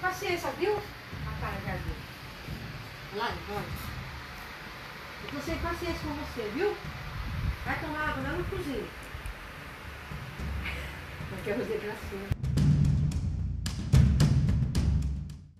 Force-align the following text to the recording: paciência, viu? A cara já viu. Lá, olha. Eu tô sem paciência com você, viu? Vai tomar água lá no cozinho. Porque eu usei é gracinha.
paciência, 0.00 0.50
viu? 0.58 0.76
A 0.76 1.40
cara 1.40 1.56
já 1.64 1.72
viu. 1.72 1.94
Lá, 3.16 3.32
olha. 3.50 3.64
Eu 5.24 5.30
tô 5.30 5.40
sem 5.40 5.58
paciência 5.58 6.00
com 6.02 6.14
você, 6.14 6.50
viu? 6.54 6.76
Vai 7.64 7.78
tomar 7.78 8.08
água 8.08 8.22
lá 8.22 8.30
no 8.30 8.44
cozinho. 8.44 8.88
Porque 11.28 11.50
eu 11.50 11.60
usei 11.60 11.76
é 11.76 11.80
gracinha. 11.80 12.49